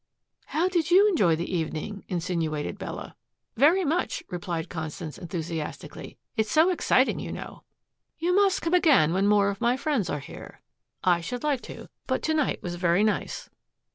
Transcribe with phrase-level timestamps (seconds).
[0.47, 3.15] "How did you enjoy the evening!" insinuated Bella.
[3.55, 6.17] "Very much," replied Constance enthusiastically.
[6.35, 7.61] "It is so exciting, you know."
[8.17, 10.61] "You must come again when more of my friends are here."
[11.03, 11.87] "I should like to.
[12.07, 13.47] But to night was very nice."